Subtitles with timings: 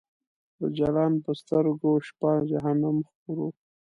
[0.59, 3.49] د جلان په سترګو شپه جهنم خور و